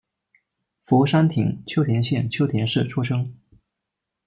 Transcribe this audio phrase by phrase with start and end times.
[0.81, 3.31] 福山町秋田县秋田市出生。